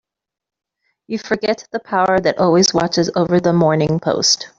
[1.05, 4.47] You forget the power that always watches over the Morning Post.